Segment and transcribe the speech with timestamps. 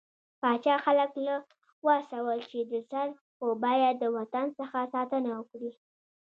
[0.41, 1.35] پاچا خلک له
[1.85, 3.07] وهڅول، چې د سر
[3.37, 5.71] په بيه د وطن څخه ساتنه وکړي.